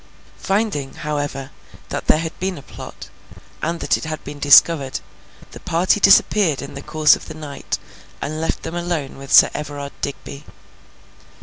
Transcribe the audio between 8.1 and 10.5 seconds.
and left them alone with Sir Everard Digby.